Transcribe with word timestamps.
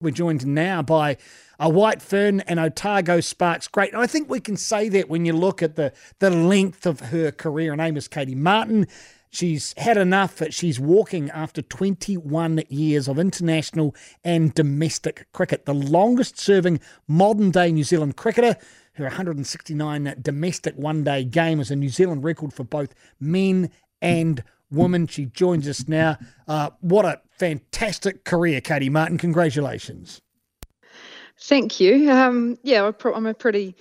We're 0.00 0.12
joined 0.12 0.46
now 0.46 0.80
by 0.80 1.16
a 1.58 1.68
White 1.68 2.00
Fern 2.00 2.38
and 2.42 2.60
Otago 2.60 3.18
Sparks 3.18 3.66
great. 3.66 3.96
I 3.96 4.06
think 4.06 4.30
we 4.30 4.38
can 4.38 4.56
say 4.56 4.88
that 4.90 5.08
when 5.08 5.24
you 5.24 5.32
look 5.32 5.60
at 5.60 5.74
the, 5.74 5.92
the 6.20 6.30
length 6.30 6.86
of 6.86 7.00
her 7.00 7.32
career. 7.32 7.72
Her 7.72 7.76
name 7.76 7.96
is 7.96 8.06
Katey 8.06 8.36
Martin. 8.36 8.86
She's 9.28 9.74
had 9.76 9.96
enough. 9.96 10.36
that 10.36 10.54
She's 10.54 10.78
walking 10.78 11.30
after 11.30 11.62
21 11.62 12.62
years 12.68 13.08
of 13.08 13.18
international 13.18 13.92
and 14.22 14.54
domestic 14.54 15.26
cricket, 15.32 15.66
the 15.66 15.74
longest 15.74 16.38
serving 16.38 16.78
modern 17.08 17.50
day 17.50 17.72
New 17.72 17.82
Zealand 17.82 18.14
cricketer. 18.16 18.56
Her 18.92 19.04
169 19.06 20.14
domestic 20.22 20.76
one 20.76 21.02
day 21.02 21.24
game 21.24 21.58
is 21.58 21.72
a 21.72 21.76
New 21.76 21.88
Zealand 21.88 22.22
record 22.22 22.52
for 22.52 22.62
both 22.62 22.94
men 23.18 23.68
and 24.00 24.44
woman. 24.70 25.06
She 25.06 25.26
joins 25.26 25.68
us 25.68 25.88
now. 25.88 26.18
Uh, 26.46 26.70
what 26.80 27.04
a 27.04 27.20
fantastic 27.38 28.24
career, 28.24 28.60
Katey 28.60 28.90
Martin. 28.90 29.18
Congratulations. 29.18 30.20
Thank 31.40 31.80
you. 31.80 32.10
Um, 32.10 32.58
yeah, 32.62 32.90
I'm 33.04 33.26
a 33.26 33.34
pretty 33.34 33.76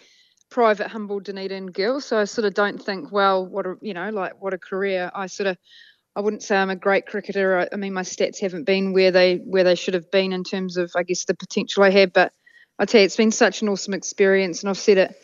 private, 0.49 0.87
humble 0.87 1.19
Dunedin 1.19 1.67
girl, 1.67 1.99
so 1.99 2.17
I 2.17 2.25
sort 2.25 2.45
of 2.45 2.53
don't 2.53 2.81
think, 2.81 3.11
well, 3.11 3.45
what 3.45 3.65
a 3.65 3.75
you 3.81 3.93
know, 3.93 4.09
like 4.09 4.41
what 4.41 4.53
a 4.53 4.57
career. 4.57 5.11
I 5.13 5.27
sort 5.27 5.47
of, 5.47 5.57
I 6.15 6.21
wouldn't 6.21 6.43
say 6.43 6.55
I'm 6.55 6.69
a 6.69 6.75
great 6.75 7.07
cricketer. 7.07 7.59
I, 7.59 7.67
I 7.73 7.75
mean, 7.77 7.93
my 7.93 8.03
stats 8.03 8.39
haven't 8.39 8.65
been 8.65 8.93
where 8.93 9.11
they 9.11 9.37
where 9.37 9.63
they 9.63 9.75
should 9.75 9.95
have 9.95 10.11
been 10.11 10.33
in 10.33 10.43
terms 10.43 10.77
of, 10.77 10.91
I 10.95 11.03
guess, 11.03 11.25
the 11.25 11.33
potential 11.33 11.83
I 11.83 11.89
had. 11.89 12.13
But 12.13 12.31
I 12.79 12.85
tell 12.85 13.01
you, 13.01 13.05
it's 13.05 13.17
been 13.17 13.31
such 13.31 13.61
an 13.61 13.69
awesome 13.69 13.93
experience, 13.93 14.61
and 14.61 14.69
I've 14.69 14.77
said 14.77 14.99
it 14.99 15.15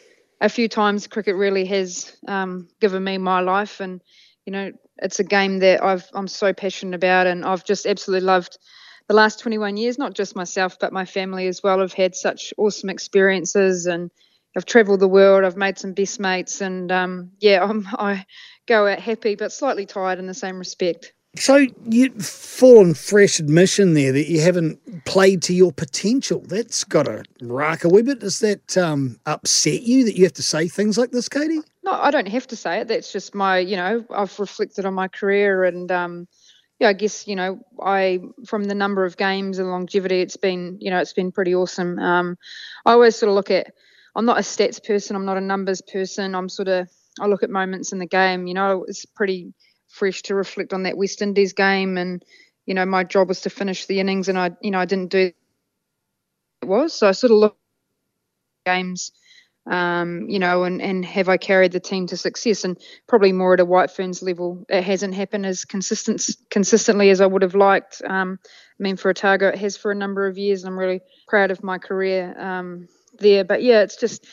a 0.41 0.49
few 0.49 0.67
times. 0.67 1.07
Cricket 1.07 1.35
really 1.35 1.65
has 1.65 2.17
um, 2.27 2.67
given 2.81 3.03
me 3.03 3.17
my 3.19 3.41
life, 3.41 3.79
and 3.79 4.01
you 4.45 4.51
know, 4.53 4.71
it's 4.97 5.19
a 5.19 5.23
game 5.23 5.59
that 5.59 5.83
I've 5.83 6.07
I'm 6.13 6.27
so 6.27 6.53
passionate 6.53 6.95
about, 6.95 7.27
and 7.27 7.45
I've 7.45 7.65
just 7.65 7.85
absolutely 7.85 8.25
loved 8.25 8.57
the 9.07 9.15
last 9.15 9.39
21 9.39 9.77
years. 9.77 9.97
Not 9.97 10.13
just 10.13 10.35
myself, 10.35 10.77
but 10.79 10.93
my 10.93 11.05
family 11.05 11.47
as 11.47 11.61
well. 11.63 11.81
I've 11.81 11.93
had 11.93 12.15
such 12.15 12.53
awesome 12.57 12.89
experiences, 12.89 13.85
and 13.85 14.11
I've 14.55 14.65
travelled 14.65 14.99
the 14.99 15.07
world. 15.07 15.43
I've 15.45 15.57
made 15.57 15.77
some 15.77 15.93
best 15.93 16.19
mates, 16.19 16.61
and 16.61 16.91
um, 16.91 17.31
yeah, 17.39 17.63
I'm, 17.63 17.87
I 17.91 18.25
go 18.67 18.87
out 18.87 18.99
happy, 18.99 19.35
but 19.35 19.51
slightly 19.51 19.85
tired 19.85 20.19
in 20.19 20.27
the 20.27 20.33
same 20.33 20.57
respect. 20.57 21.13
So 21.35 21.65
you 21.85 22.11
full 22.11 22.81
and 22.81 22.97
fresh 22.97 23.39
admission 23.39 23.95
there 23.95 24.11
that 24.11 24.29
you 24.29 24.41
haven't 24.41 25.05
played 25.05 25.41
to 25.43 25.53
your 25.53 25.71
potential. 25.71 26.43
That's 26.45 26.83
got 26.83 27.03
to 27.03 27.23
rack 27.41 27.83
a 27.83 27.89
wee 27.89 28.03
bit. 28.03 28.19
Does 28.19 28.39
that 28.39 28.77
um, 28.77 29.19
upset 29.25 29.81
you 29.81 30.05
that 30.05 30.15
you 30.15 30.23
have 30.25 30.33
to 30.33 30.43
say 30.43 30.67
things 30.67 30.97
like 30.97 31.09
this, 31.09 31.27
Katey? 31.27 31.63
No, 31.83 31.93
I 31.93 32.11
don't 32.11 32.27
have 32.27 32.45
to 32.47 32.55
say 32.55 32.81
it. 32.81 32.87
That's 32.87 33.11
just 33.11 33.33
my, 33.33 33.57
you 33.57 33.75
know, 33.75 34.05
I've 34.11 34.37
reflected 34.39 34.85
on 34.85 34.93
my 34.93 35.07
career 35.07 35.63
and, 35.63 35.91
um, 35.91 36.27
yeah, 36.79 36.89
I 36.89 36.93
guess 36.93 37.27
you 37.27 37.35
know, 37.35 37.59
I 37.81 38.19
from 38.45 38.65
the 38.65 38.75
number 38.75 39.05
of 39.05 39.17
games 39.17 39.57
and 39.57 39.69
longevity, 39.69 40.21
it's 40.21 40.37
been, 40.37 40.77
you 40.79 40.91
know, 40.91 40.99
it's 40.99 41.13
been 41.13 41.31
pretty 41.31 41.55
awesome. 41.55 41.97
Um, 41.97 42.37
I 42.85 42.91
always 42.91 43.15
sort 43.15 43.29
of 43.29 43.35
look 43.35 43.51
at, 43.51 43.73
I'm 44.15 44.25
not 44.25 44.37
a 44.37 44.41
stats 44.41 44.83
person, 44.85 45.15
I'm 45.15 45.25
not 45.25 45.37
a 45.37 45.41
numbers 45.41 45.81
person. 45.81 46.35
I'm 46.35 46.49
sort 46.49 46.67
of, 46.67 46.89
I 47.19 47.27
look 47.27 47.41
at 47.41 47.49
moments 47.49 47.91
in 47.91 47.99
the 47.99 48.05
game. 48.05 48.47
You 48.47 48.53
know, 48.53 48.85
it's 48.87 49.05
pretty 49.05 49.53
fresh 49.93 50.21
to 50.23 50.35
reflect 50.35 50.73
on 50.73 50.83
that 50.83 50.97
West 50.97 51.21
Indies 51.21 51.53
game, 51.53 51.97
and 51.97 52.23
you 52.65 52.73
know, 52.73 52.85
my 52.85 53.03
job 53.03 53.27
was 53.27 53.41
to 53.41 53.49
finish 53.49 53.85
the 53.85 53.99
innings, 53.99 54.27
and 54.27 54.37
I, 54.37 54.51
you 54.61 54.71
know, 54.71 54.79
I 54.79 54.85
didn't 54.85 55.11
do 55.11 55.31
it 56.61 56.65
was 56.65 56.93
so 56.93 57.07
I 57.07 57.11
sort 57.11 57.31
of 57.31 57.37
look 57.37 57.57
games 58.65 59.11
um, 59.65 60.29
you 60.29 60.39
know, 60.39 60.63
and, 60.65 60.81
and 60.81 61.05
have 61.05 61.29
I 61.29 61.37
carried 61.37 61.71
the 61.71 61.79
team 61.79 62.07
to 62.07 62.17
success? 62.17 62.65
And 62.65 62.77
probably 63.07 63.31
more 63.31 63.53
at 63.53 63.59
a 63.59 63.65
White 63.65 63.91
Ferns 63.91 64.21
level, 64.21 64.65
it 64.67 64.83
hasn't 64.83 65.13
happened 65.13 65.45
as 65.45 65.63
consistent 65.63 66.21
consistently 66.49 67.09
as 67.09 67.21
I 67.21 67.25
would 67.25 67.43
have 67.43 67.55
liked. 67.55 68.01
Um, 68.05 68.39
I 68.43 68.83
mean, 68.83 68.97
for 68.97 69.09
Otago, 69.09 69.47
it 69.47 69.59
has 69.59 69.77
for 69.77 69.91
a 69.91 69.95
number 69.95 70.27
of 70.27 70.37
years, 70.37 70.63
and 70.63 70.71
I'm 70.73 70.79
really 70.79 71.01
proud 71.27 71.51
of 71.51 71.63
my 71.63 71.77
career 71.77 72.35
um, 72.37 72.87
there. 73.19 73.45
But 73.45 73.63
yeah, 73.63 73.83
it's 73.83 73.95
just 73.95 74.25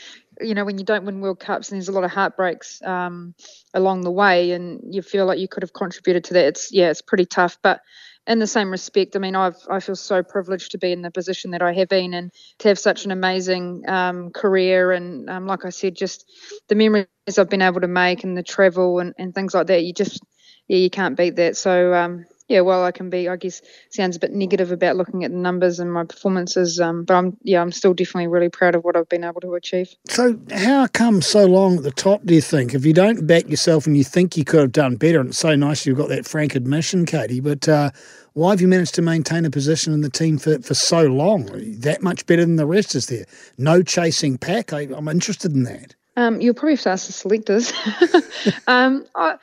you 0.43 0.55
know 0.55 0.65
when 0.65 0.79
you 0.79 0.85
don't 0.85 1.05
win 1.05 1.21
World 1.21 1.41
Cups 1.41 1.71
and 1.71 1.81
there's 1.81 1.89
a 1.89 1.93
lot 1.93 2.05
of 2.05 2.11
heartbreaks 2.11 2.83
um, 2.83 3.35
along 3.75 4.03
the 4.03 4.11
way, 4.11 4.53
and 4.53 4.81
you 4.95 5.03
feel 5.03 5.27
like 5.27 5.39
you 5.39 5.49
could 5.49 5.63
have 5.63 5.73
contributed 5.73 6.25
to 6.25 6.35
that. 6.35 6.47
It's 6.47 6.73
yeah, 6.73 6.91
it's 6.91 7.03
pretty 7.03 7.27
tough, 7.27 7.59
but 7.63 7.81
in 8.27 8.39
the 8.39 8.47
same 8.47 8.71
respect, 8.71 9.17
I 9.17 9.19
mean, 9.19 9.35
I've 9.35 9.57
I 9.71 9.81
feel 9.81 9.97
so 9.97 10.23
privileged 10.23 10.73
to 10.73 10.79
be 10.79 10.93
in 10.93 11.03
the 11.03 11.11
position 11.11 11.51
that 11.53 11.63
I 11.63 11.73
have 11.75 11.89
been 11.89 12.15
and 12.15 12.31
to 12.61 12.69
have 12.69 12.79
such 12.79 13.05
an 13.05 13.11
amazing 13.11 13.83
um, 13.89 14.31
career. 14.31 14.93
And 14.93 15.29
um, 15.31 15.47
like 15.47 15.65
I 15.65 15.71
said, 15.71 15.97
just 15.97 16.25
the 16.69 16.75
memories 16.75 17.09
I've 17.39 17.51
been 17.51 17.63
able 17.63 17.81
to 17.81 17.89
make 17.89 18.25
and 18.25 18.37
the 18.37 18.43
travel 18.43 18.99
and, 19.01 19.15
and 19.19 19.35
things 19.35 19.55
like 19.55 19.67
that. 19.69 19.85
You 19.85 19.93
just 19.93 20.23
yeah, 20.69 20.79
you 20.79 20.91
can't 20.91 21.17
beat 21.17 21.37
that. 21.37 21.57
So 21.57 21.95
um, 21.95 22.25
yeah, 22.51 22.63
well, 22.63 22.83
I 22.83 22.91
can 22.91 23.11
be, 23.11 23.29
I 23.29 23.37
guess, 23.37 23.63
sounds 23.91 24.17
a 24.17 24.19
bit 24.19 24.33
negative 24.33 24.73
about 24.73 24.97
looking 24.97 25.23
at 25.23 25.31
the 25.31 25.37
numbers 25.37 25.79
and 25.79 25.93
my 25.93 26.03
performances, 26.03 26.81
um, 26.81 27.05
but 27.05 27.15
I'm, 27.15 27.37
yeah, 27.45 27.63
I'm 27.63 27.71
still 27.71 27.95
definitely 27.95 28.27
really 28.27 28.49
proud 28.49 28.75
of 28.75 28.83
what 28.83 28.97
I've 28.97 29.09
been 29.09 29.23
able 29.23 29.41
to 29.43 29.55
achieve. 29.55 29.95
So, 30.09 30.37
how 30.51 30.89
come 30.89 31.23
so 31.23 31.47
long 31.47 31.77
at 31.77 31.85
the 31.85 31.93
top? 31.93 32.23
Do 32.25 32.35
you 32.35 32.41
think 32.41 32.75
if 32.75 32.85
you 32.85 32.93
don't 32.93 33.25
back 33.25 33.49
yourself 33.49 33.87
and 33.87 33.97
you 33.97 34.03
think 34.03 34.37
you 34.37 34.45
could 34.45 34.59
have 34.59 34.73
done 34.73 34.97
better, 34.97 35.21
and 35.21 35.29
it's 35.29 35.39
so 35.39 35.55
nice 35.55 35.87
you've 35.87 35.97
got 35.97 36.09
that 36.09 36.27
frank 36.27 36.57
admission, 36.57 37.07
Katey, 37.07 37.41
but 37.41 37.69
uh, 37.69 37.93
why 38.33 38.51
have 38.51 38.61
you 38.61 38.67
managed 38.67 38.97
to 38.97 39.03
maintain 39.03 39.45
a 39.45 39.51
position 39.51 39.93
in 39.93 40.01
the 40.01 40.11
team 40.11 40.37
for, 40.37 40.59
for 40.59 40.75
so 40.75 41.05
long? 41.05 41.49
That 41.79 42.03
much 42.03 42.27
better 42.27 42.43
than 42.43 42.57
the 42.57 42.67
rest, 42.67 42.97
is 42.97 43.07
there? 43.07 43.27
No 43.59 43.81
chasing 43.81 44.39
pack. 44.39 44.73
I, 44.73 44.89
am 44.97 45.07
interested 45.07 45.53
in 45.53 45.63
that. 45.63 45.95
Um, 46.17 46.41
you'll 46.41 46.55
probably 46.55 46.73
have 46.73 46.83
to 46.83 46.91
ask 46.91 47.07
the 47.07 47.13
selectors. 47.13 47.73
um, 48.67 49.07
I, 49.15 49.37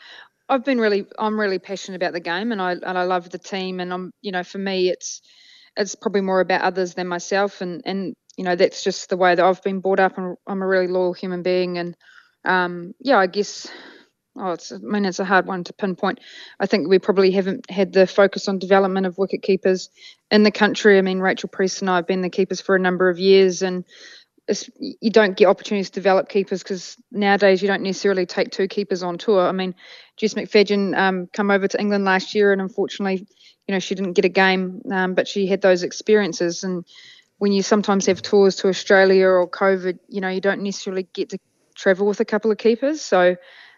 I've 0.50 0.63
been 0.63 0.80
really, 0.80 1.06
I'm 1.19 1.40
really 1.40 1.59
passionate 1.59 1.97
about 1.97 2.13
the 2.13 2.19
game, 2.19 2.52
and 2.52 2.62
I 2.62 2.74
and 2.74 2.97
I 2.97 3.03
love 3.03 3.30
the 3.30 3.38
team, 3.38 3.80
and 3.80 3.91
I'm, 3.91 4.12
you 4.22 4.31
know, 4.31 4.44
for 4.44 4.58
me, 4.58 4.90
it's 4.90 5.22
it's 5.75 5.96
probably 5.96 6.22
more 6.22 6.40
about 6.40 6.62
others 6.62 6.94
than 6.94 7.08
myself, 7.08 7.62
and 7.62 7.81
and 7.85 8.16
you 8.38 8.44
know 8.44 8.56
that's 8.56 8.84
just 8.84 9.09
the 9.09 9.18
way 9.18 9.35
that 9.35 9.44
I've 9.44 9.63
been 9.63 9.80
brought 9.80 10.00
up, 10.00 10.18
and 10.18 10.38
I'm 10.47 10.62
a 10.62 10.68
really 10.68 10.88
loyal 10.88 11.13
human 11.13 11.44
being, 11.44 11.78
and 11.78 11.96
um, 12.46 12.94
yeah, 13.00 13.18
I 13.18 13.28
guess. 13.28 13.68
Oh, 14.40 14.52
it's. 14.52 14.72
I 14.72 14.78
mean, 14.78 15.06
it's 15.06 15.19
a 15.19 15.25
hard 15.25 15.47
one 15.47 15.63
to 15.63 15.74
pinpoint. 15.74 16.19
I 16.59 16.68
think 16.68 16.88
we 16.88 17.00
probably 17.00 17.31
haven't 17.31 17.69
had 17.72 17.91
the 17.91 18.06
focus 18.06 18.47
on 18.47 18.59
development 18.59 19.08
of 19.08 19.18
wicket 19.18 19.41
keepers 19.41 19.90
in 20.29 20.44
the 20.44 20.52
country. 20.52 21.00
I 21.00 21.02
mean, 21.02 21.19
Rachel 21.19 21.50
Priest 21.50 21.81
and 21.81 21.90
I 21.90 21.96
have 21.96 22.08
been 22.08 22.22
the 22.22 22.29
keepers 22.29 22.62
for 22.62 22.75
a 22.75 22.79
number 22.79 23.09
of 23.09 23.18
years, 23.18 23.64
and 23.64 23.84
you 24.80 25.12
don't 25.12 25.35
get 25.35 25.47
opportunities 25.47 25.90
to 25.90 25.96
develop 25.96 26.30
keepers 26.30 26.63
because 26.63 26.96
nowadays 27.12 27.62
you 27.62 27.68
don't 27.68 27.81
necessarily 27.81 28.25
take 28.25 28.52
two 28.52 28.68
keepers 28.68 29.03
on 29.03 29.18
tour. 29.18 29.46
I 29.47 29.52
mean, 29.52 29.75
Jess 30.16 30.35
McFadyen 30.35 30.97
um, 30.97 31.28
come 31.34 31.52
over 31.52 31.68
to 31.68 31.80
England 31.80 32.06
last 32.06 32.34
year, 32.34 32.53
and 32.53 32.62
unfortunately, 32.62 33.28
you 33.68 33.74
know, 33.74 33.80
she 33.80 33.96
didn't 33.96 34.13
get 34.13 34.25
a 34.25 34.30
game, 34.30 34.81
um, 34.91 35.13
but 35.13 35.28
she 35.28 35.47
had 35.47 35.62
those 35.62 35.84
experiences. 35.84 36.63
And 36.63 36.85
when 37.40 37.52
you 37.52 37.62
sometimes 37.62 38.06
have 38.06 38.22
tours 38.22 38.56
to 38.58 38.69
Australia 38.69 39.28
or 39.28 39.50
COVID, 39.50 40.00
you 40.08 40.22
know, 40.22 40.30
you 40.30 40.41
don't 40.41 40.62
necessarily 40.62 41.08
get 41.14 41.29
to 41.29 41.40
travel 41.75 42.08
with 42.08 42.22
a 42.22 42.25
couple 42.25 42.50
of 42.50 42.58
keepers. 42.58 43.02
So, 43.02 43.35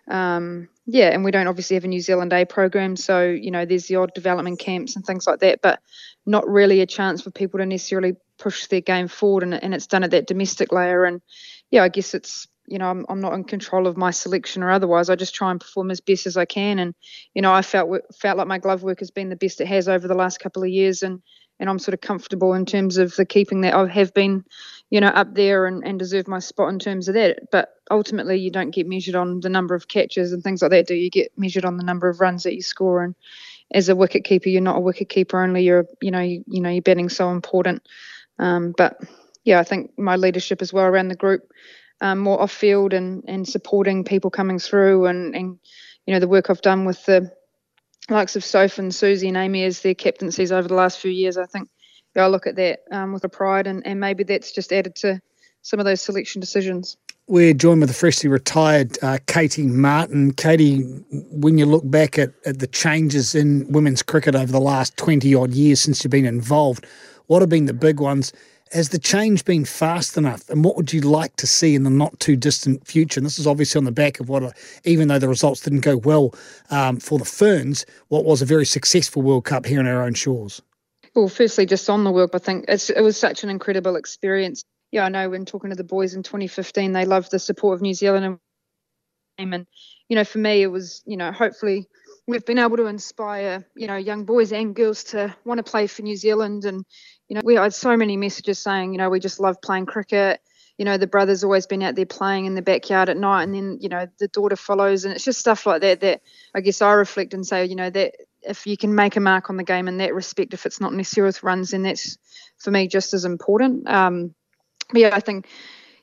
um, 0.07 0.69
yeah, 0.86 1.09
and 1.09 1.24
we 1.24 1.31
don't 1.31 1.47
obviously 1.47 1.75
have 1.75 1.84
a 1.84 1.88
New 1.88 2.01
Zealand 2.01 2.31
A 2.31 2.46
program, 2.46 2.96
so 2.96 3.24
you 3.24 3.50
know, 3.50 3.66
there's 3.66 3.88
the 3.88 3.96
odd 3.96 4.13
development 4.13 4.59
camps 4.59 4.96
and 4.96 5.06
things 5.06 5.25
like 5.25 5.40
that, 5.40 5.62
but 5.62 5.80
not 6.25 6.47
really 6.47 6.81
a 6.81 6.86
chance 6.86 7.22
for 7.22 7.31
people 7.31 7.59
to 7.59 7.66
necessarily 7.66 8.16
push 8.39 8.67
their 8.67 8.81
game 8.81 9.07
forward 9.07 9.44
and, 9.44 9.53
and 9.53 9.73
it's 9.73 9.88
done 9.88 10.03
at 10.03 10.11
that 10.11 10.27
domestic 10.27 10.72
layer. 10.72 11.05
And 11.05 11.22
yeah 11.72 11.83
i 11.83 11.89
guess 11.89 12.13
it's 12.13 12.47
you 12.67 12.77
know 12.77 12.89
I'm, 12.89 13.05
I'm 13.09 13.22
not 13.22 13.33
in 13.33 13.44
control 13.44 13.88
of 13.88 13.97
my 13.97 14.11
selection 14.11 14.63
or 14.63 14.72
otherwise. 14.72 15.09
I 15.09 15.16
just 15.16 15.35
try 15.35 15.51
and 15.51 15.59
perform 15.59 15.91
as 15.91 16.01
best 16.01 16.27
as 16.27 16.38
i 16.38 16.45
can. 16.45 16.79
And 16.79 16.94
you 17.33 17.41
know 17.41 17.53
i 17.53 17.61
felt 17.61 17.89
felt 18.16 18.38
like 18.38 18.47
my 18.47 18.59
glove 18.59 18.83
work 18.83 19.00
has 19.00 19.11
been 19.11 19.29
the 19.29 19.35
best 19.35 19.61
it 19.61 19.67
has 19.67 19.88
over 19.88 20.07
the 20.07 20.16
last 20.16 20.39
couple 20.39 20.63
of 20.63 20.69
years. 20.69 21.03
And 21.03 21.22
and 21.59 21.69
i'm 21.69 21.79
sort 21.79 21.94
of 21.94 22.01
comfortable 22.01 22.53
in 22.53 22.66
terms 22.66 22.97
of 22.97 23.16
the 23.16 23.25
keeping 23.25 23.61
that 23.61 23.73
i 23.73 23.85
have 23.88 24.13
been 24.13 24.45
you 24.89 25.01
know 25.01 25.07
up 25.07 25.33
there 25.35 25.66
and, 25.66 25.83
and 25.85 26.00
deserve 26.00 26.27
my 26.27 26.39
spot 26.39 26.69
in 26.69 26.79
terms 26.79 27.07
of 27.07 27.16
that. 27.16 27.51
But 27.51 27.69
ultimately 27.91 28.38
you 28.38 28.51
don't 28.51 28.71
get 28.71 28.88
measured 28.88 29.16
on 29.16 29.39
the 29.39 29.50
number 29.50 29.75
of 29.75 29.88
catches 29.88 30.31
and 30.31 30.44
things 30.44 30.61
like 30.61 30.71
that 30.71 30.88
do 30.88 30.95
you? 30.95 31.09
Get 31.09 31.31
measured 31.38 31.66
on 31.66 31.77
the 31.77 31.83
number 31.83 32.07
of 32.07 32.21
runs 32.21 32.44
that 32.44 32.56
you 32.56 32.61
score. 32.61 33.03
And 33.03 33.16
as 33.71 33.89
a 33.89 33.95
wicket 33.95 34.23
keeper 34.23 34.50
you're 34.50 34.61
not 34.61 34.77
a 34.77 34.81
wicket 34.81 35.09
keeper 35.09 35.41
only. 35.41 35.63
You're 35.63 35.85
you 36.01 36.11
know 36.11 36.21
you, 36.21 36.44
you 36.47 36.61
know 36.61 36.69
your 36.69 36.81
batting's 36.81 37.16
so 37.16 37.31
important 37.31 37.83
um, 38.39 38.73
but 38.77 39.00
yeah, 39.44 39.59
I 39.59 39.63
think 39.63 39.91
my 39.97 40.15
leadership 40.15 40.62
as 40.62 40.74
well 40.74 40.86
around 40.86 41.09
the 41.09 41.15
group, 41.15 41.41
um, 42.01 42.19
more 42.19 42.41
off 42.41 42.51
field 42.51 42.94
and, 42.94 43.24
and 43.27 43.47
supporting 43.47 44.03
people 44.03 44.30
coming 44.30 44.59
through 44.59 45.06
and, 45.06 45.36
and, 45.36 45.59
you 46.06 46.13
know, 46.13 46.19
the 46.19 46.27
work 46.27 46.50
I've 46.50 46.62
done 46.62 46.86
with 46.86 47.06
the 47.06 47.31
likes 48.09 48.36
of 48.36 48.44
Soph 48.44 48.80
and 48.80 48.91
Suzie 48.91 49.27
and 49.27 49.38
Amy 49.38 49.63
as 49.63 49.81
their 49.81 49.94
captaincies 49.94 50.51
over 50.51 50.68
the 50.68 50.74
last 50.74 51.00
few 51.00 51.12
years, 51.12 51.38
I 51.38 51.45
think 51.45 51.69
yeah, 52.15 52.25
I 52.25 52.27
look 52.27 52.47
at 52.47 52.56
that 52.56 52.80
um, 52.91 53.13
with 53.13 53.24
a 53.24 53.30
pride 53.30 53.68
and, 53.68 53.86
and 53.86 54.00
maybe 54.00 54.24
that's 54.24 54.51
just 54.51 54.74
added 54.74 54.95
to 54.97 55.21
some 55.62 55.80
of 55.80 55.86
those 55.86 56.01
selection 56.01 56.39
decisions. 56.39 56.97
We're 57.27 57.53
joined 57.53 57.81
with 57.81 57.89
the 57.89 57.95
freshly 57.95 58.27
retired 58.27 58.97
uh, 59.03 59.19
Katey 59.27 59.68
Martin. 59.68 60.33
Katey, 60.33 61.03
when 61.31 61.59
you 61.59 61.68
look 61.68 61.83
back 61.89 62.18
at, 62.18 62.33
at 62.45 62.57
the 62.57 62.65
changes 62.65 63.36
in 63.36 63.71
women's 63.71 64.01
cricket 64.01 64.33
over 64.33 64.51
the 64.51 64.59
last 64.59 64.97
20 64.97 65.36
odd 65.36 65.51
years 65.51 65.80
since 65.80 66.03
you've 66.03 66.09
been 66.09 66.25
involved, 66.25 66.88
what 67.29 67.43
have 67.43 67.49
been 67.49 67.65
the 67.65 67.73
big 67.73 67.99
ones? 67.99 68.33
Has 68.71 68.89
the 68.89 68.97
change 68.97 69.45
been 69.45 69.63
fast 69.63 70.17
enough? 70.17 70.49
And 70.49 70.65
what 70.65 70.75
would 70.75 70.91
you 70.91 71.01
like 71.01 71.35
to 71.35 71.45
see 71.45 71.75
in 71.75 71.83
the 71.83 71.89
not 71.91 72.19
too 72.19 72.35
distant 72.35 72.87
future? 72.87 73.19
And 73.19 73.25
this 73.25 73.37
is 73.37 73.45
obviously 73.45 73.77
on 73.77 73.85
the 73.85 73.91
back 73.91 74.19
of 74.19 74.29
what, 74.29 74.57
even 74.83 75.07
though 75.07 75.19
the 75.19 75.29
results 75.29 75.61
didn't 75.61 75.81
go 75.81 75.97
well 75.97 76.33
um, 76.71 76.97
for 76.97 77.19
the 77.19 77.25
Ferns, 77.25 77.85
what 78.07 78.25
was 78.25 78.41
a 78.41 78.45
very 78.45 78.65
successful 78.65 79.21
World 79.21 79.45
Cup 79.45 79.67
here 79.67 79.79
on 79.79 79.87
our 79.87 80.01
own 80.01 80.15
shores. 80.15 80.59
Well, 81.15 81.29
firstly, 81.29 81.67
just 81.67 81.87
on 81.87 82.03
the 82.03 82.11
World, 82.11 82.31
Cup, 82.31 82.41
I 82.41 82.45
think 82.45 82.65
it 82.67 83.01
was 83.01 83.15
such 83.15 83.43
an 83.43 83.51
incredible 83.51 83.95
experience. 83.95 84.63
Yeah, 84.91 85.05
I 85.05 85.09
know 85.09 85.29
when 85.29 85.45
talking 85.45 85.69
to 85.69 85.75
the 85.75 85.83
boys 85.83 86.15
in 86.15 86.23
2015, 86.23 86.93
they 86.93 87.05
loved 87.05 87.29
the 87.29 87.37
support 87.37 87.75
of 87.75 87.81
New 87.83 87.93
Zealand 87.93 88.25
and, 89.37 89.53
and 89.53 89.67
you 90.07 90.15
know, 90.15 90.23
for 90.23 90.39
me, 90.39 90.63
it 90.63 90.67
was 90.67 91.03
you 91.05 91.15
know, 91.15 91.31
hopefully 91.31 91.87
we've 92.29 92.45
been 92.45 92.59
able 92.59 92.77
to 92.77 92.85
inspire 92.85 93.65
you 93.75 93.87
know 93.87 93.95
young 93.95 94.23
boys 94.23 94.53
and 94.53 94.75
girls 94.75 95.03
to 95.05 95.35
want 95.45 95.57
to 95.57 95.69
play 95.69 95.87
for 95.87 96.03
New 96.03 96.15
Zealand. 96.15 96.65
And 96.65 96.85
you 97.27 97.35
know 97.35 97.41
we 97.43 97.55
had 97.55 97.73
so 97.73 97.97
many 97.97 98.15
messages 98.17 98.59
saying 98.59 98.93
you 98.93 98.97
know 98.97 99.09
we 99.09 99.19
just 99.19 99.39
love 99.39 99.61
playing 99.61 99.87
cricket. 99.87 100.39
You 100.77 100.85
know 100.85 100.97
the 100.97 101.07
brother's 101.07 101.43
always 101.43 101.65
been 101.67 101.83
out 101.83 101.95
there 101.95 102.05
playing 102.05 102.45
in 102.45 102.55
the 102.55 102.61
backyard 102.61 103.09
at 103.09 103.17
night 103.17 103.43
and 103.43 103.53
then 103.53 103.77
you 103.81 103.89
know 103.89 104.07
the 104.19 104.27
daughter 104.29 104.55
follows. 104.55 105.03
And 105.03 105.13
it's 105.13 105.25
just 105.25 105.39
stuff 105.39 105.65
like 105.65 105.81
that 105.81 106.01
that 106.01 106.21
I 106.53 106.61
guess 106.61 106.81
I 106.81 106.93
reflect 106.93 107.33
and 107.33 107.45
say 107.45 107.65
you 107.65 107.75
know 107.75 107.89
that 107.89 108.13
if 108.41 108.65
you 108.65 108.77
can 108.77 108.95
make 108.95 109.17
a 109.17 109.19
mark 109.19 109.49
on 109.49 109.57
the 109.57 109.63
game 109.63 109.87
in 109.87 109.97
that 109.97 110.13
respect 110.13 110.53
if 110.53 110.65
it's 110.65 110.79
not 110.79 110.93
necessarily 110.93 111.27
with 111.27 111.43
runs 111.43 111.71
then 111.71 111.83
that's 111.83 112.17
for 112.57 112.71
me 112.71 112.87
just 112.87 113.13
as 113.13 113.25
important. 113.25 113.89
Um, 113.89 114.33
yeah 114.93 115.09
I 115.13 115.19
think 115.19 115.47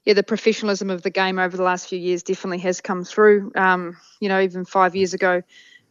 yeah, 0.06 0.14
the 0.14 0.23
professionalism 0.23 0.88
of 0.88 1.02
the 1.02 1.11
game 1.11 1.40
over 1.40 1.56
the 1.56 1.64
last 1.64 1.88
few 1.88 1.99
years 1.99 2.23
definitely 2.23 2.58
has 2.58 2.81
come 2.81 3.02
through. 3.02 3.50
Um, 3.56 3.96
you 4.20 4.28
know, 4.28 4.40
even 4.40 4.64
five 4.64 4.94
years 4.94 5.14
ago, 5.14 5.43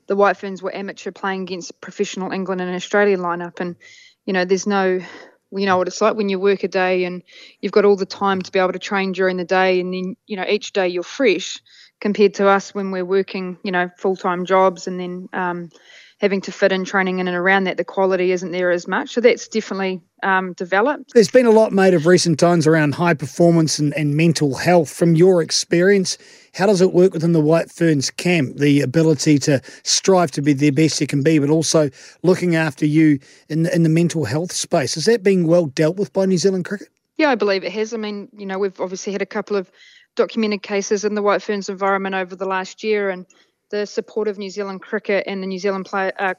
the 0.07 0.15
White 0.15 0.37
Ferns 0.37 0.61
were 0.61 0.75
amateur 0.75 1.11
playing 1.11 1.43
against 1.43 1.79
professional 1.81 2.31
England 2.31 2.61
and 2.61 2.75
Australia 2.75 3.17
lineup, 3.17 3.59
and 3.59 3.75
you 4.25 4.33
know, 4.33 4.45
there's 4.45 4.67
no, 4.67 4.99
you 5.51 5.65
know 5.65 5.77
what 5.77 5.87
it's 5.87 6.01
like 6.01 6.15
when 6.15 6.29
you 6.29 6.39
work 6.39 6.63
a 6.63 6.67
day 6.67 7.05
and 7.05 7.23
you've 7.61 7.71
got 7.71 7.85
all 7.85 7.95
the 7.95 8.05
time 8.05 8.41
to 8.41 8.51
be 8.51 8.59
able 8.59 8.73
to 8.73 8.79
train 8.79 9.11
during 9.11 9.37
the 9.37 9.45
day, 9.45 9.79
and 9.79 9.93
then 9.93 10.15
you 10.27 10.37
know 10.37 10.45
each 10.47 10.73
day 10.73 10.87
you're 10.87 11.03
fresh 11.03 11.61
compared 12.01 12.35
to 12.35 12.47
us 12.47 12.73
when 12.75 12.91
we're 12.91 13.05
working, 13.05 13.57
you 13.63 13.71
know, 13.71 13.89
full 13.97 14.15
time 14.15 14.45
jobs 14.45 14.87
and 14.87 14.99
then 14.99 15.29
um, 15.33 15.69
having 16.25 16.41
to 16.41 16.51
fit 16.51 16.71
in 16.71 16.83
training 16.83 17.19
in 17.19 17.27
and 17.27 17.37
around 17.37 17.65
that, 17.65 17.77
the 17.77 17.83
quality 17.83 18.31
isn't 18.31 18.49
there 18.49 18.71
as 18.71 18.87
much. 18.87 19.13
So 19.13 19.21
that's 19.21 19.47
definitely 19.47 20.01
um, 20.23 20.53
developed. 20.53 21.13
There's 21.13 21.29
been 21.29 21.45
a 21.45 21.51
lot 21.51 21.71
made 21.71 21.93
of 21.93 22.07
recent 22.07 22.39
times 22.39 22.65
around 22.65 22.95
high 22.95 23.13
performance 23.13 23.77
and, 23.77 23.93
and 23.93 24.15
mental 24.15 24.55
health. 24.55 24.91
From 24.91 25.13
your 25.13 25.43
experience, 25.43 26.17
how 26.55 26.65
does 26.65 26.81
it 26.81 26.93
work 26.93 27.13
within 27.13 27.33
the 27.33 27.39
White 27.39 27.69
Ferns 27.69 28.09
camp? 28.09 28.57
The 28.57 28.81
ability 28.81 29.37
to 29.39 29.61
strive 29.83 30.31
to 30.31 30.41
be 30.41 30.53
the 30.53 30.71
best 30.71 30.99
you 30.99 31.05
can 31.05 31.21
be, 31.21 31.37
but 31.37 31.51
also 31.51 31.91
looking 32.23 32.55
after 32.55 32.87
you 32.87 33.19
in 33.47 33.61
the, 33.61 33.75
in 33.75 33.83
the 33.83 33.89
mental 33.89 34.25
health 34.25 34.51
space. 34.51 34.97
Is 34.97 35.05
that 35.05 35.21
being 35.21 35.45
well 35.45 35.67
dealt 35.67 35.97
with 35.97 36.11
by 36.11 36.25
New 36.25 36.39
Zealand 36.39 36.65
cricket? 36.65 36.89
Yeah, 37.17 37.29
I 37.29 37.35
believe 37.35 37.63
it 37.63 37.71
has. 37.73 37.93
I 37.93 37.97
mean, 37.97 38.29
you 38.35 38.47
know, 38.47 38.57
we've 38.57 38.81
obviously 38.81 39.13
had 39.13 39.21
a 39.21 39.27
couple 39.27 39.55
of 39.55 39.71
documented 40.15 40.63
cases 40.63 41.05
in 41.05 41.13
the 41.13 41.21
White 41.21 41.43
Ferns 41.43 41.69
environment 41.69 42.15
over 42.15 42.35
the 42.35 42.47
last 42.47 42.83
year, 42.83 43.11
and 43.11 43.27
the 43.69 43.85
support 43.85 44.27
of 44.27 44.37
New 44.37 44.49
Zealand 44.49 44.81
cricket 44.81 45.25
and 45.27 45.41
the 45.41 45.47
New 45.47 45.59
Zealand 45.59 45.85
play, 45.85 46.11
uh, 46.19 46.33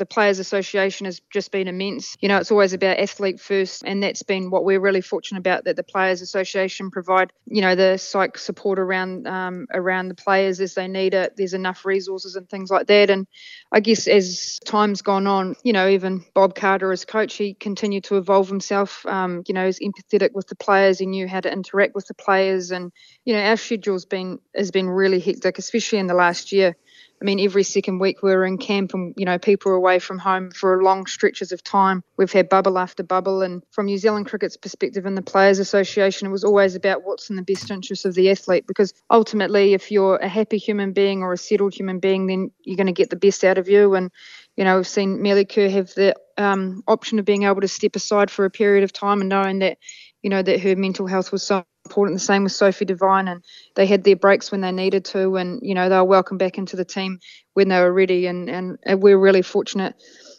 the 0.00 0.06
Players 0.06 0.38
Association 0.38 1.04
has 1.04 1.20
just 1.30 1.52
been 1.52 1.68
immense. 1.68 2.16
You 2.20 2.28
know, 2.28 2.38
it's 2.38 2.50
always 2.50 2.72
about 2.72 2.98
athlete 2.98 3.38
first, 3.38 3.84
and 3.84 4.02
that's 4.02 4.22
been 4.22 4.50
what 4.50 4.64
we're 4.64 4.80
really 4.80 5.02
fortunate 5.02 5.38
about 5.38 5.64
that 5.64 5.76
the 5.76 5.84
Players 5.84 6.22
Association 6.22 6.90
provide. 6.90 7.32
You 7.46 7.60
know, 7.60 7.74
the 7.74 7.98
psych 7.98 8.38
support 8.38 8.78
around 8.78 9.28
um, 9.28 9.66
around 9.72 10.08
the 10.08 10.14
players 10.14 10.58
as 10.60 10.72
they 10.74 10.88
need 10.88 11.12
it. 11.12 11.34
There's 11.36 11.52
enough 11.52 11.84
resources 11.84 12.34
and 12.34 12.48
things 12.48 12.70
like 12.70 12.86
that. 12.86 13.10
And 13.10 13.26
I 13.70 13.80
guess 13.80 14.08
as 14.08 14.58
time's 14.64 15.02
gone 15.02 15.26
on, 15.26 15.54
you 15.62 15.74
know, 15.74 15.86
even 15.86 16.24
Bob 16.34 16.54
Carter 16.54 16.90
as 16.92 17.04
coach, 17.04 17.34
he 17.34 17.52
continued 17.52 18.04
to 18.04 18.16
evolve 18.16 18.48
himself. 18.48 19.04
Um, 19.04 19.42
you 19.46 19.54
know, 19.54 19.66
he's 19.66 19.80
empathetic 19.80 20.30
with 20.32 20.46
the 20.46 20.56
players. 20.56 20.98
He 20.98 21.06
knew 21.06 21.28
how 21.28 21.40
to 21.40 21.52
interact 21.52 21.94
with 21.94 22.06
the 22.06 22.14
players, 22.14 22.70
and 22.70 22.90
you 23.26 23.34
know, 23.34 23.42
our 23.42 23.58
schedule's 23.58 24.06
been 24.06 24.38
has 24.56 24.70
been 24.70 24.88
really 24.88 25.20
hectic, 25.20 25.58
especially 25.58 25.98
in 25.98 26.06
the 26.06 26.14
last 26.14 26.52
year. 26.52 26.74
I 27.20 27.26
mean, 27.26 27.38
every 27.38 27.64
second 27.64 27.98
week 27.98 28.22
we're 28.22 28.46
in 28.46 28.56
camp 28.56 28.94
and, 28.94 29.12
you 29.16 29.26
know, 29.26 29.38
people 29.38 29.72
are 29.72 29.74
away 29.74 29.98
from 29.98 30.18
home 30.18 30.50
for 30.52 30.82
long 30.82 31.04
stretches 31.06 31.52
of 31.52 31.62
time. 31.62 32.02
We've 32.16 32.32
had 32.32 32.48
bubble 32.48 32.78
after 32.78 33.02
bubble. 33.02 33.42
And 33.42 33.62
from 33.72 33.86
New 33.86 33.98
Zealand 33.98 34.26
Cricket's 34.26 34.56
perspective 34.56 35.04
and 35.04 35.18
the 35.18 35.22
Players 35.22 35.58
Association, 35.58 36.28
it 36.28 36.30
was 36.30 36.44
always 36.44 36.74
about 36.74 37.04
what's 37.04 37.28
in 37.28 37.36
the 37.36 37.42
best 37.42 37.70
interest 37.70 38.06
of 38.06 38.14
the 38.14 38.30
athlete. 38.30 38.66
Because 38.66 38.94
ultimately, 39.10 39.74
if 39.74 39.90
you're 39.90 40.16
a 40.16 40.28
happy 40.28 40.56
human 40.56 40.92
being 40.92 41.22
or 41.22 41.34
a 41.34 41.38
settled 41.38 41.74
human 41.74 41.98
being, 41.98 42.26
then 42.26 42.50
you're 42.64 42.78
going 42.78 42.86
to 42.86 42.92
get 42.92 43.10
the 43.10 43.16
best 43.16 43.44
out 43.44 43.58
of 43.58 43.68
you. 43.68 43.94
And, 43.94 44.10
you 44.56 44.64
know, 44.64 44.76
we've 44.76 44.88
seen 44.88 45.20
Melie 45.20 45.44
Kerr 45.44 45.68
have 45.68 45.92
the 45.94 46.16
um, 46.38 46.82
option 46.88 47.18
of 47.18 47.26
being 47.26 47.42
able 47.42 47.60
to 47.60 47.68
step 47.68 47.96
aside 47.96 48.30
for 48.30 48.46
a 48.46 48.50
period 48.50 48.82
of 48.82 48.94
time 48.94 49.20
and 49.20 49.28
knowing 49.28 49.58
that, 49.58 49.76
you 50.22 50.30
know, 50.30 50.42
that 50.42 50.60
her 50.60 50.74
mental 50.74 51.06
health 51.06 51.32
was 51.32 51.42
so 51.42 51.64
important. 51.90 52.16
The 52.16 52.24
same 52.24 52.44
with 52.44 52.52
Sophie 52.52 52.84
Devine, 52.84 53.26
and 53.26 53.44
they 53.74 53.86
had 53.86 54.04
their 54.04 54.16
breaks 54.16 54.52
when 54.52 54.60
they 54.60 54.70
needed 54.70 55.04
to, 55.06 55.36
and 55.36 55.58
you 55.62 55.74
know 55.74 55.88
they 55.88 55.96
were 55.96 56.04
welcome 56.04 56.38
back 56.38 56.56
into 56.56 56.76
the 56.76 56.84
team 56.84 57.18
when 57.54 57.68
they 57.68 57.80
were 57.80 57.92
ready. 57.92 58.26
And 58.26 58.48
and, 58.48 58.78
and 58.86 59.02
we're 59.02 59.18
really 59.18 59.42
fortunate 59.42 59.94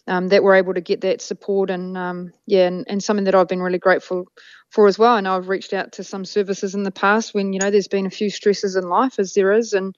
um, 0.08 0.30
that 0.30 0.44
we're 0.44 0.56
able 0.56 0.74
to 0.74 0.82
get 0.82 1.02
that 1.02 1.22
support, 1.22 1.70
and 1.70 1.98
um, 1.98 2.32
yeah, 2.48 2.68
and, 2.68 2.86
and 2.88 3.04
something 3.04 3.26
that 3.26 3.36
I've 3.36 3.50
been 3.50 3.62
really 3.62 3.80
grateful 3.80 4.26
for 4.70 4.88
as 4.88 4.98
well. 4.98 5.22
Know 5.22 5.36
I've 5.36 5.50
reached 5.50 5.74
out 5.74 5.92
to 5.94 6.04
some 6.04 6.24
services 6.24 6.74
in 6.74 6.84
the 6.84 6.92
past 6.92 7.34
when 7.34 7.52
you 7.52 7.60
know 7.60 7.70
there's 7.70 7.90
been 7.90 8.06
a 8.06 8.12
few 8.12 8.30
stresses 8.30 8.76
in 8.76 8.88
life, 8.88 9.20
as 9.20 9.34
there 9.34 9.52
is, 9.52 9.74
and 9.74 9.94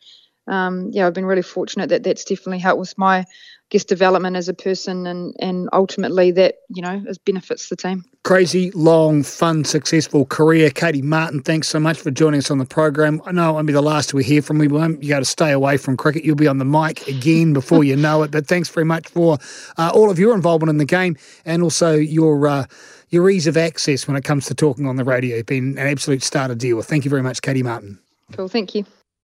um, 0.48 0.90
yeah, 0.92 1.06
I've 1.06 1.14
been 1.14 1.26
really 1.26 1.44
fortunate 1.44 1.90
that 1.90 2.04
that's 2.04 2.26
definitely 2.26 2.60
helped 2.60 2.80
with 2.80 2.98
my 2.98 3.26
guess 3.74 3.84
development 3.84 4.36
as 4.36 4.48
a 4.48 4.54
person 4.54 5.08
and 5.08 5.36
and 5.40 5.68
ultimately 5.74 6.30
that 6.30 6.60
you 6.70 6.82
know 6.82 7.04
as 7.08 7.18
benefits 7.18 7.70
the 7.70 7.76
team 7.76 8.06
crazy 8.24 8.70
long 8.72 9.24
fun 9.24 9.66
successful 9.66 10.28
career 10.28 10.70
katey 10.70 11.02
martin 11.02 11.42
thanks 11.42 11.68
so 11.68 11.80
much 11.80 12.00
for 12.00 12.12
joining 12.12 12.38
us 12.38 12.52
on 12.52 12.60
the 12.60 12.66
program 12.66 13.20
i 13.26 13.32
know 13.32 13.50
it 13.50 13.54
won't 13.54 13.66
be 13.66 13.74
the 13.74 13.82
last 13.82 14.14
we 14.14 14.24
hear 14.24 14.44
from 14.44 14.62
you 14.62 14.98
you 15.02 15.10
got 15.10 15.20
to 15.20 15.26
stay 15.26 15.52
away 15.52 15.76
from 15.76 15.98
cricket 15.98 16.24
you'll 16.24 16.36
be 16.36 16.48
on 16.48 16.60
the 16.60 16.66
mic 16.66 17.08
again 17.08 17.52
before 17.52 17.84
you 17.84 17.96
know 17.96 18.22
it 18.22 18.30
but 18.30 18.46
thanks 18.46 18.70
very 18.70 18.86
much 18.86 19.08
for 19.08 19.40
uh, 19.80 19.92
all 19.92 20.12
of 20.12 20.20
your 20.20 20.36
involvement 20.36 20.70
in 20.70 20.78
the 20.78 20.86
game 20.86 21.18
and 21.44 21.64
also 21.64 21.96
your 21.96 22.48
uh, 22.48 22.66
your 23.10 23.28
ease 23.30 23.48
of 23.48 23.58
access 23.58 24.08
when 24.08 24.16
it 24.16 24.24
comes 24.24 24.48
to 24.48 24.56
talking 24.56 24.88
on 24.88 24.96
the 24.96 25.04
radio. 25.04 25.38
You've 25.38 25.46
been 25.46 25.78
an 25.78 25.88
absolute 25.88 26.24
starter 26.24 26.56
deal. 26.56 26.82
Thank 26.82 27.06
you 27.06 27.10
very 27.10 27.22
much, 27.22 27.42
Katey 27.44 27.64
Martin. 27.64 28.00
Cool. 28.32 28.48
Thank 28.48 28.74
you. 28.74 28.86